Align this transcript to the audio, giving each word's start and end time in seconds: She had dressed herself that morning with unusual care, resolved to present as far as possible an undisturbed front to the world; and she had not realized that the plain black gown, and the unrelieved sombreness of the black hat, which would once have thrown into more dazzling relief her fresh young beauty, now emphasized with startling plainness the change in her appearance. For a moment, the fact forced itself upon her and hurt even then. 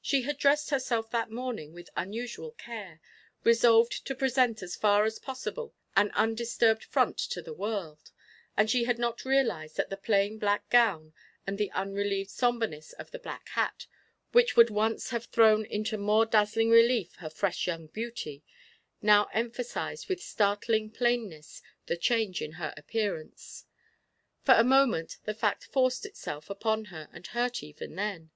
She 0.00 0.22
had 0.22 0.38
dressed 0.38 0.70
herself 0.70 1.10
that 1.10 1.30
morning 1.30 1.72
with 1.72 1.88
unusual 1.96 2.50
care, 2.50 3.00
resolved 3.44 4.04
to 4.08 4.14
present 4.16 4.60
as 4.60 4.74
far 4.74 5.04
as 5.04 5.20
possible 5.20 5.72
an 5.96 6.10
undisturbed 6.16 6.82
front 6.82 7.16
to 7.30 7.40
the 7.40 7.54
world; 7.54 8.10
and 8.56 8.68
she 8.68 8.86
had 8.86 8.98
not 8.98 9.24
realized 9.24 9.76
that 9.76 9.88
the 9.88 9.96
plain 9.96 10.36
black 10.40 10.68
gown, 10.68 11.14
and 11.46 11.58
the 11.58 11.70
unrelieved 11.70 12.30
sombreness 12.30 12.92
of 12.94 13.12
the 13.12 13.20
black 13.20 13.50
hat, 13.50 13.86
which 14.32 14.56
would 14.56 14.68
once 14.68 15.10
have 15.10 15.26
thrown 15.26 15.64
into 15.66 15.96
more 15.96 16.26
dazzling 16.26 16.70
relief 16.70 17.14
her 17.18 17.30
fresh 17.30 17.68
young 17.68 17.86
beauty, 17.86 18.42
now 19.00 19.28
emphasized 19.32 20.08
with 20.08 20.20
startling 20.20 20.90
plainness 20.90 21.62
the 21.86 21.96
change 21.96 22.42
in 22.42 22.54
her 22.54 22.74
appearance. 22.76 23.64
For 24.42 24.54
a 24.56 24.64
moment, 24.64 25.18
the 25.22 25.34
fact 25.34 25.62
forced 25.66 26.04
itself 26.04 26.50
upon 26.50 26.86
her 26.86 27.08
and 27.12 27.28
hurt 27.28 27.62
even 27.62 27.94
then. 27.94 28.32